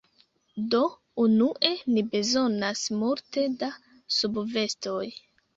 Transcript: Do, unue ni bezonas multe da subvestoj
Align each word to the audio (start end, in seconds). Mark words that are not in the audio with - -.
Do, 0.71 0.79
unue 1.23 1.71
ni 1.95 2.05
bezonas 2.15 2.83
multe 3.03 3.47
da 3.63 3.73
subvestoj 4.19 5.07